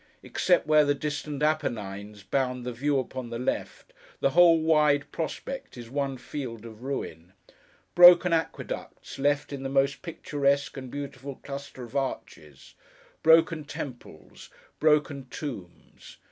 [0.23, 5.77] Except where the distant Apennines bound the view upon the left, the whole wide prospect
[5.77, 7.33] is one field of ruin.
[7.93, 12.73] Broken aqueducts, left in the most picturesque and beautiful clusters of arches;
[13.21, 16.17] broken temples; broken tombs.